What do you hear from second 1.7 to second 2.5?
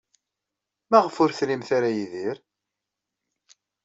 ara Yidir?